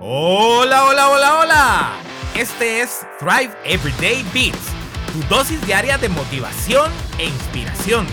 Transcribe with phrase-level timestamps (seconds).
[0.00, 1.92] Hola, hola, hola, hola.
[2.36, 4.72] Este es Thrive Everyday Beats,
[5.12, 8.04] tu dosis diaria de motivación e inspiración.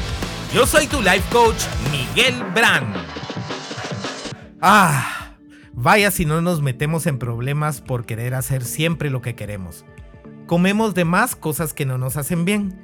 [0.53, 1.59] Yo soy tu life coach,
[1.91, 2.95] Miguel Brand.
[4.61, 5.33] Ah,
[5.73, 9.83] vaya si no nos metemos en problemas por querer hacer siempre lo que queremos.
[10.45, 12.79] Comemos de más cosas que no nos hacen bien.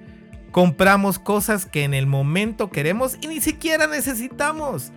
[0.51, 4.91] Compramos cosas que en el momento queremos y ni siquiera necesitamos.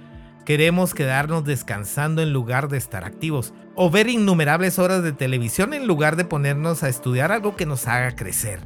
[0.44, 5.86] Queremos quedarnos descansando en lugar de estar activos o ver innumerables horas de televisión en
[5.86, 8.60] lugar de ponernos a estudiar algo que nos haga crecer.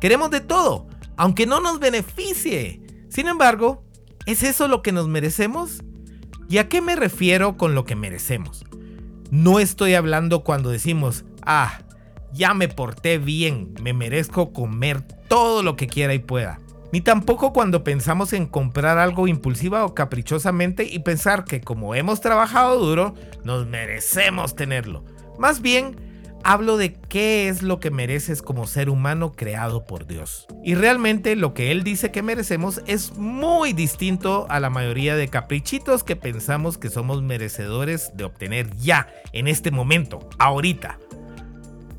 [0.00, 2.80] Queremos de todo, aunque no nos beneficie.
[3.08, 3.84] Sin embargo,
[4.24, 5.82] ¿es eso lo que nos merecemos?
[6.48, 8.64] ¿Y a qué me refiero con lo que merecemos?
[9.30, 11.82] No estoy hablando cuando decimos, ah,
[12.32, 16.58] ya me porté bien, me merezco comer todo lo que quiera y pueda
[16.92, 22.20] ni tampoco cuando pensamos en comprar algo impulsiva o caprichosamente y pensar que como hemos
[22.20, 25.04] trabajado duro, nos merecemos tenerlo.
[25.38, 25.96] Más bien,
[26.42, 30.46] hablo de qué es lo que mereces como ser humano creado por Dios.
[30.64, 35.28] Y realmente lo que Él dice que merecemos es muy distinto a la mayoría de
[35.28, 40.98] caprichitos que pensamos que somos merecedores de obtener ya, en este momento, ahorita.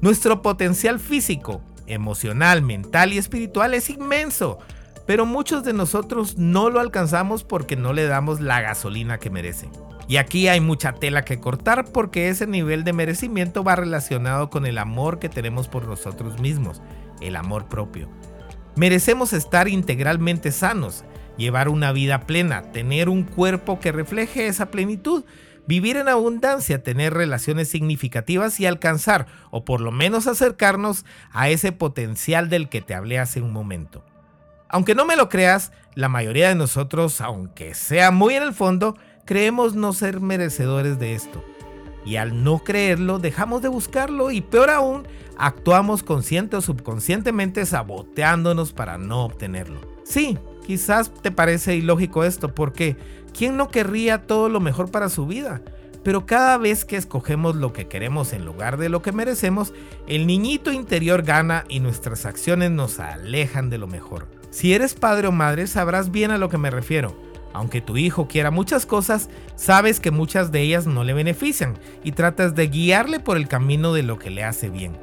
[0.01, 4.59] Nuestro potencial físico, emocional, mental y espiritual es inmenso
[5.05, 9.69] pero muchos de nosotros no lo alcanzamos porque no le damos la gasolina que merece.
[10.07, 14.65] Y aquí hay mucha tela que cortar porque ese nivel de merecimiento va relacionado con
[14.65, 16.81] el amor que tenemos por nosotros mismos,
[17.21, 18.09] el amor propio.
[18.75, 21.05] Merecemos estar integralmente sanos,
[21.37, 25.23] llevar una vida plena, tener un cuerpo que refleje esa plenitud,
[25.67, 31.71] vivir en abundancia, tener relaciones significativas y alcanzar, o por lo menos acercarnos a ese
[31.71, 34.03] potencial del que te hablé hace un momento.
[34.71, 38.97] Aunque no me lo creas, la mayoría de nosotros, aunque sea muy en el fondo,
[39.25, 41.43] creemos no ser merecedores de esto.
[42.05, 45.05] Y al no creerlo, dejamos de buscarlo y peor aún,
[45.37, 49.81] actuamos consciente o subconscientemente saboteándonos para no obtenerlo.
[50.05, 52.95] Sí, quizás te parece ilógico esto, porque
[53.37, 55.61] ¿quién no querría todo lo mejor para su vida?
[56.01, 59.73] Pero cada vez que escogemos lo que queremos en lugar de lo que merecemos,
[60.07, 64.40] el niñito interior gana y nuestras acciones nos alejan de lo mejor.
[64.51, 67.15] Si eres padre o madre, sabrás bien a lo que me refiero.
[67.53, 72.11] Aunque tu hijo quiera muchas cosas, sabes que muchas de ellas no le benefician y
[72.11, 74.97] tratas de guiarle por el camino de lo que le hace bien.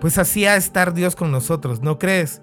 [0.00, 2.42] Pues así ha estar Dios con nosotros, ¿no crees?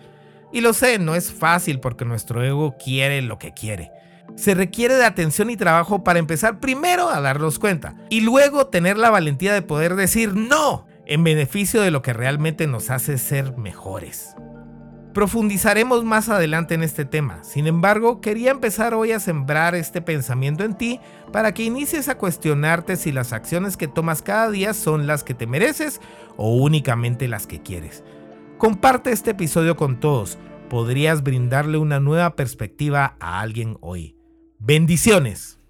[0.54, 3.92] Y lo sé, no es fácil porque nuestro ego quiere lo que quiere.
[4.36, 8.98] Se requiere de atención y trabajo para empezar primero a darnos cuenta y luego tener
[8.98, 13.58] la valentía de poder decir no en beneficio de lo que realmente nos hace ser
[13.58, 14.36] mejores.
[15.14, 20.64] Profundizaremos más adelante en este tema, sin embargo quería empezar hoy a sembrar este pensamiento
[20.64, 21.02] en ti
[21.34, 25.34] para que inicies a cuestionarte si las acciones que tomas cada día son las que
[25.34, 26.00] te mereces
[26.38, 28.06] o únicamente las que quieres.
[28.58, 30.38] Comparte este episodio con todos,
[30.70, 34.16] podrías brindarle una nueva perspectiva a alguien hoy.
[34.60, 35.61] Bendiciones.